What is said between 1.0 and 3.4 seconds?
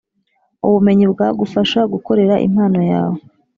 bwagufasha gukoresha impano yawe.